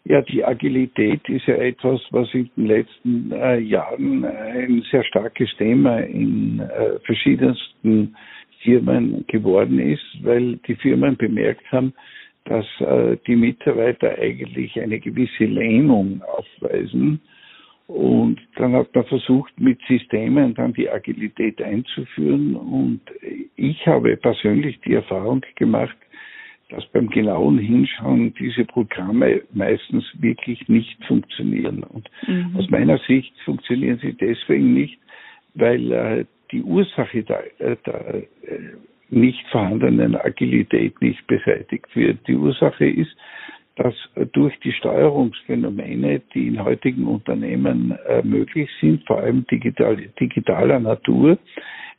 Ja, 0.06 0.20
die 0.20 0.44
Agilität 0.44 1.26
ist 1.30 1.46
ja 1.46 1.54
etwas, 1.54 2.00
was 2.10 2.32
in 2.34 2.50
den 2.56 2.66
letzten 2.66 3.32
äh, 3.32 3.58
Jahren 3.58 4.24
ein 4.24 4.82
sehr 4.90 5.02
starkes 5.04 5.48
Thema 5.56 6.00
in 6.00 6.60
äh, 6.60 6.98
verschiedensten 7.04 8.14
Firmen 8.60 9.24
geworden 9.28 9.78
ist, 9.78 10.04
weil 10.22 10.56
die 10.66 10.74
Firmen 10.74 11.16
bemerkt 11.16 11.70
haben, 11.72 11.94
dass 12.44 12.66
äh, 12.80 13.16
die 13.26 13.36
Mitarbeiter 13.36 14.18
eigentlich 14.18 14.78
eine 14.78 15.00
gewisse 15.00 15.44
Lähmung 15.44 16.22
aufweisen 16.22 17.20
und 17.86 18.40
dann 18.56 18.72
hat 18.72 18.94
man 18.94 19.04
versucht, 19.04 19.58
mit 19.60 19.78
Systemen 19.86 20.54
dann 20.54 20.72
die 20.72 20.88
Agilität 20.88 21.60
einzuführen. 21.60 22.56
Und 22.56 23.00
ich 23.56 23.86
habe 23.86 24.16
persönlich 24.16 24.80
die 24.80 24.94
Erfahrung 24.94 25.42
gemacht, 25.56 25.96
dass 26.70 26.86
beim 26.86 27.08
genauen 27.10 27.58
Hinschauen 27.58 28.32
diese 28.34 28.64
Programme 28.64 29.42
meistens 29.52 30.04
wirklich 30.18 30.66
nicht 30.68 31.04
funktionieren. 31.04 31.82
Und 31.82 32.08
mhm. 32.26 32.56
aus 32.56 32.70
meiner 32.70 32.98
Sicht 32.98 33.34
funktionieren 33.44 33.98
sie 34.00 34.14
deswegen 34.14 34.72
nicht, 34.72 34.98
weil 35.54 35.92
äh, 35.92 36.24
die 36.52 36.62
Ursache 36.62 37.22
der, 37.22 37.60
äh, 37.60 37.76
der 37.84 38.14
äh, 38.14 38.24
nicht 39.10 39.46
vorhandenen 39.48 40.16
Agilität 40.16 41.00
nicht 41.02 41.26
beseitigt 41.26 41.94
wird. 41.94 42.26
Die 42.26 42.34
Ursache 42.34 42.86
ist, 42.86 43.14
dass 43.76 43.94
durch 44.32 44.58
die 44.60 44.72
Steuerungsphänomene, 44.72 46.20
die 46.32 46.46
in 46.46 46.64
heutigen 46.64 47.06
Unternehmen 47.06 47.98
äh, 48.06 48.22
möglich 48.22 48.70
sind, 48.80 49.04
vor 49.06 49.18
allem 49.18 49.46
digital, 49.48 49.96
digitaler 50.20 50.78
Natur, 50.78 51.38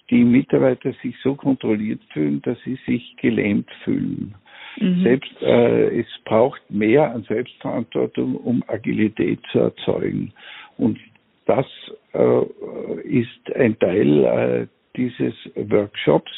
die 0.10 0.24
Mitarbeiter 0.24 0.94
sich 1.02 1.16
so 1.24 1.36
kontrolliert 1.36 2.02
fühlen, 2.14 2.42
dass 2.44 2.58
sie 2.64 2.78
sich 2.86 3.16
gelähmt 3.18 3.70
fühlen. 3.84 4.36
Mhm. 4.80 5.04
Selbst 5.04 5.42
äh, 5.42 6.00
es 6.00 6.08
braucht 6.24 6.62
mehr 6.70 7.12
an 7.12 7.24
Selbstverantwortung, 7.24 8.36
um 8.36 8.64
Agilität 8.68 9.40
zu 9.52 9.60
erzeugen. 9.60 10.32
Und 10.78 11.00
das 11.46 11.66
äh, 12.14 13.02
ist 13.04 13.56
ein 13.56 13.78
Teil 13.80 14.24
äh, 14.24 14.68
dieses 14.96 15.34
Workshops, 15.56 16.32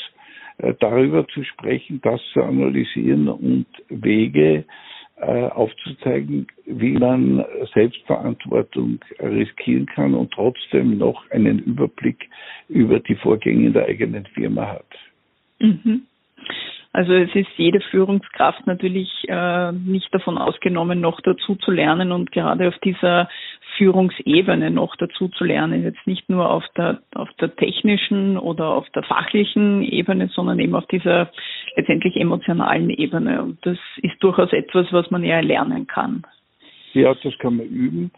äh, 0.59 0.73
darüber 0.79 1.27
zu 1.27 1.43
sprechen, 1.43 1.99
das 2.03 2.21
zu 2.33 2.43
analysieren 2.43 3.27
und 3.27 3.67
Wege 3.89 4.65
aufzuzeigen, 5.19 6.47
wie 6.65 6.91
man 6.91 7.43
Selbstverantwortung 7.73 8.99
riskieren 9.19 9.87
kann 9.87 10.13
und 10.13 10.31
trotzdem 10.31 10.97
noch 10.97 11.29
einen 11.31 11.59
Überblick 11.59 12.29
über 12.69 12.99
die 12.99 13.15
Vorgänge 13.15 13.67
in 13.67 13.73
der 13.73 13.85
eigenen 13.85 14.25
Firma 14.27 14.67
hat. 14.67 14.85
Mhm. 15.59 16.03
Also 16.93 17.13
es 17.13 17.33
ist 17.35 17.49
jede 17.57 17.79
Führungskraft 17.81 18.65
natürlich 18.65 19.09
äh, 19.27 19.71
nicht 19.71 20.13
davon 20.13 20.37
ausgenommen, 20.37 20.99
noch 20.99 21.21
dazu 21.21 21.55
zu 21.55 21.71
lernen 21.71 22.11
und 22.11 22.31
gerade 22.31 22.67
auf 22.67 22.77
dieser 22.79 23.29
Führungsebene 23.77 24.71
noch 24.71 24.95
dazu 24.95 25.27
zu 25.29 25.43
lernen, 25.43 25.83
jetzt 25.83 26.05
nicht 26.05 26.29
nur 26.29 26.49
auf 26.49 26.63
der 26.75 27.01
auf 27.13 27.29
der 27.39 27.55
technischen 27.55 28.37
oder 28.37 28.69
auf 28.69 28.89
der 28.89 29.03
fachlichen 29.03 29.83
Ebene, 29.83 30.29
sondern 30.29 30.59
eben 30.59 30.75
auf 30.75 30.87
dieser 30.87 31.31
letztendlich 31.75 32.15
emotionalen 32.15 32.89
Ebene. 32.89 33.43
Und 33.43 33.65
das 33.65 33.77
ist 34.01 34.15
durchaus 34.19 34.51
etwas, 34.51 34.91
was 34.91 35.11
man 35.11 35.23
eher 35.23 35.43
lernen 35.43 35.87
kann. 35.87 36.23
Ja, 36.93 37.13
das 37.13 37.37
kann 37.37 37.57
man 37.57 37.67
üben. 37.67 38.11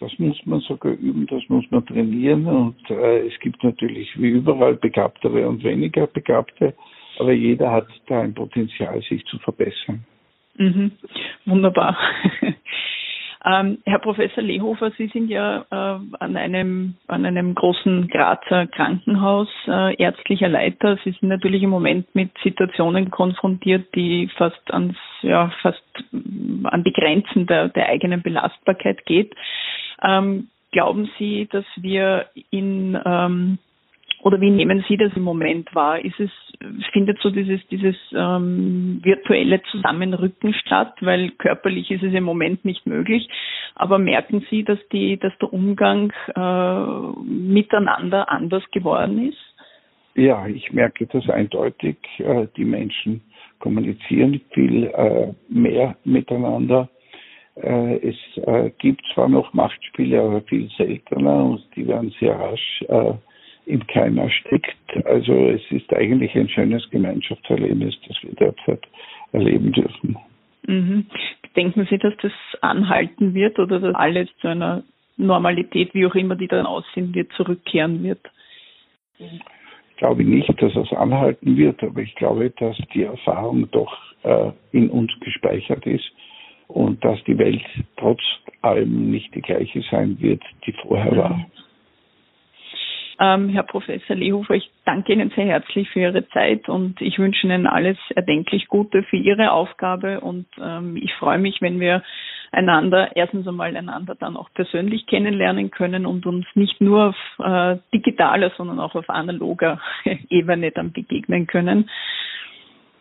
Das 0.00 0.18
muss 0.18 0.40
man 0.46 0.60
sogar 0.60 0.92
üben, 0.92 1.26
das 1.26 1.42
muss 1.48 1.64
man 1.70 1.84
trainieren 1.84 2.46
und 2.46 2.90
äh, 2.90 3.26
es 3.26 3.38
gibt 3.40 3.62
natürlich 3.62 4.08
wie 4.18 4.30
überall 4.30 4.74
begabtere 4.74 5.46
und 5.46 5.62
weniger 5.62 6.06
begabte, 6.06 6.72
aber 7.18 7.32
jeder 7.32 7.70
hat 7.70 7.86
da 8.06 8.22
ein 8.22 8.32
Potenzial, 8.32 9.02
sich 9.02 9.22
zu 9.26 9.38
verbessern. 9.40 10.02
Mhm. 10.56 10.92
Wunderbar. 11.44 11.98
Ähm, 13.44 13.78
Herr 13.86 14.00
Professor 14.00 14.42
Lehofer, 14.42 14.90
Sie 14.98 15.06
sind 15.08 15.28
ja 15.28 15.64
äh, 15.70 16.00
an 16.18 16.36
einem 16.36 16.96
an 17.06 17.24
einem 17.24 17.54
großen 17.54 18.08
Grazer 18.08 18.66
Krankenhaus 18.66 19.48
äh, 19.66 19.94
ärztlicher 19.96 20.48
Leiter. 20.48 20.98
Sie 21.04 21.12
sind 21.12 21.28
natürlich 21.30 21.62
im 21.62 21.70
Moment 21.70 22.14
mit 22.14 22.30
Situationen 22.42 23.10
konfrontiert, 23.10 23.94
die 23.94 24.28
fast 24.36 24.60
ans 24.72 24.96
ja 25.22 25.50
fast 25.62 25.82
an 26.12 26.84
die 26.84 26.92
Grenzen 26.92 27.46
der, 27.46 27.68
der 27.70 27.88
eigenen 27.88 28.20
Belastbarkeit 28.20 29.06
geht. 29.06 29.34
Ähm, 30.02 30.48
glauben 30.72 31.10
Sie, 31.18 31.48
dass 31.50 31.64
wir 31.76 32.26
in 32.50 32.98
ähm, 33.06 33.58
oder 34.22 34.40
wie 34.40 34.50
nehmen 34.50 34.84
Sie 34.88 34.96
das 34.96 35.12
im 35.16 35.22
Moment 35.22 35.74
wahr? 35.74 36.04
Ist 36.04 36.20
es, 36.20 36.30
findet 36.92 37.20
so 37.20 37.30
dieses, 37.30 37.66
dieses 37.68 37.96
ähm, 38.14 39.00
virtuelle 39.02 39.62
Zusammenrücken 39.70 40.52
statt, 40.54 40.94
weil 41.00 41.30
körperlich 41.32 41.90
ist 41.90 42.02
es 42.02 42.12
im 42.12 42.24
Moment 42.24 42.64
nicht 42.64 42.86
möglich. 42.86 43.28
Aber 43.74 43.98
merken 43.98 44.44
Sie, 44.50 44.62
dass 44.62 44.78
die, 44.92 45.16
dass 45.16 45.32
der 45.38 45.52
Umgang 45.52 46.12
äh, 46.36 47.22
miteinander 47.24 48.30
anders 48.30 48.62
geworden 48.72 49.28
ist? 49.28 49.38
Ja, 50.14 50.46
ich 50.46 50.72
merke 50.72 51.06
das 51.06 51.28
eindeutig. 51.30 51.96
Äh, 52.18 52.46
die 52.56 52.64
Menschen 52.64 53.22
kommunizieren 53.58 54.40
viel 54.52 54.84
äh, 54.84 55.32
mehr 55.48 55.96
miteinander. 56.04 56.90
Äh, 57.54 58.08
es 58.08 58.16
gibt 58.78 59.02
zwar 59.14 59.28
noch 59.28 59.52
Machtspiele, 59.54 60.20
aber 60.20 60.40
viel 60.42 60.68
seltener 60.76 61.44
und 61.44 61.64
die 61.74 61.86
werden 61.86 62.12
sehr 62.20 62.38
rasch 62.38 62.84
im 63.70 63.86
Keim 63.86 64.18
erstickt. 64.18 64.76
Also 65.04 65.32
es 65.32 65.62
ist 65.70 65.92
eigentlich 65.92 66.34
ein 66.34 66.48
schönes 66.48 66.88
Gemeinschaftserlebnis, 66.90 67.96
das 68.06 68.16
wir 68.22 68.34
derzeit 68.34 68.82
erleben 69.32 69.72
dürfen. 69.72 70.16
Mhm. 70.66 71.06
Denken 71.56 71.86
Sie, 71.88 71.98
dass 71.98 72.14
das 72.22 72.32
anhalten 72.60 73.34
wird 73.34 73.58
oder 73.58 73.80
dass 73.80 73.94
alles 73.94 74.28
zu 74.40 74.48
einer 74.48 74.82
Normalität, 75.16 75.94
wie 75.94 76.06
auch 76.06 76.14
immer 76.14 76.36
die 76.36 76.48
dann 76.48 76.66
aussehen 76.66 77.14
wird, 77.14 77.32
zurückkehren 77.32 78.02
wird? 78.02 78.20
Ich 79.18 79.96
glaube 79.96 80.24
nicht, 80.24 80.50
dass 80.62 80.74
es 80.74 80.92
anhalten 80.92 81.56
wird, 81.56 81.82
aber 81.82 82.00
ich 82.00 82.14
glaube, 82.14 82.50
dass 82.58 82.76
die 82.94 83.02
Erfahrung 83.02 83.70
doch 83.70 83.96
äh, 84.22 84.50
in 84.72 84.90
uns 84.90 85.12
gespeichert 85.20 85.86
ist 85.86 86.10
und 86.68 87.04
dass 87.04 87.22
die 87.24 87.36
Welt 87.36 87.62
trotz 87.96 88.20
allem 88.62 89.10
nicht 89.10 89.34
die 89.34 89.42
gleiche 89.42 89.82
sein 89.90 90.16
wird, 90.20 90.42
die 90.66 90.72
vorher 90.72 91.16
war. 91.16 91.46
Ähm, 93.22 93.50
Herr 93.50 93.64
Professor 93.64 94.16
Lehofer, 94.16 94.54
ich 94.54 94.70
danke 94.86 95.12
Ihnen 95.12 95.30
sehr 95.36 95.44
herzlich 95.44 95.90
für 95.90 96.00
Ihre 96.00 96.26
Zeit 96.30 96.70
und 96.70 97.02
ich 97.02 97.18
wünsche 97.18 97.46
Ihnen 97.46 97.66
alles 97.66 97.98
erdenklich 98.14 98.66
Gute 98.66 99.02
für 99.02 99.18
Ihre 99.18 99.52
Aufgabe 99.52 100.20
und 100.20 100.46
ähm, 100.58 100.96
ich 100.96 101.12
freue 101.14 101.38
mich, 101.38 101.60
wenn 101.60 101.80
wir 101.80 102.02
einander, 102.50 103.14
erstens 103.14 103.46
einmal 103.46 103.76
einander 103.76 104.14
dann 104.14 104.38
auch 104.38 104.48
persönlich 104.54 105.06
kennenlernen 105.06 105.70
können 105.70 106.06
und 106.06 106.24
uns 106.24 106.46
nicht 106.54 106.80
nur 106.80 107.10
auf 107.10 107.46
äh, 107.46 107.76
digitaler, 107.92 108.52
sondern 108.56 108.80
auch 108.80 108.94
auf 108.94 109.10
analoger 109.10 109.80
Ebene 110.30 110.70
dann 110.70 110.92
begegnen 110.92 111.46
können. 111.46 111.90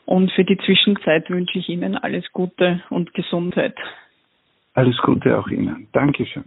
Und 0.06 0.32
für 0.34 0.44
die 0.44 0.58
Zwischenzeit 0.58 1.30
wünsche 1.30 1.60
ich 1.60 1.70
Ihnen 1.70 1.96
alles 1.96 2.30
Gute 2.34 2.82
und 2.90 3.14
Gesundheit. 3.14 3.76
Alles 4.74 4.98
Gute 4.98 5.40
auch 5.40 5.48
Ihnen. 5.48 5.88
Dankeschön. 5.94 6.44